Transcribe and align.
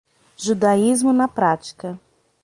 Judaísmo 0.35 1.13
na 1.13 1.27
prática 1.27 1.89